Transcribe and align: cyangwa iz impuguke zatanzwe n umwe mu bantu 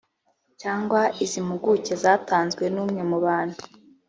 cyangwa 0.61 0.99
iz 1.23 1.31
impuguke 1.41 1.93
zatanzwe 2.03 2.63
n 2.73 2.77
umwe 2.83 3.01
mu 3.09 3.17
bantu 3.25 3.59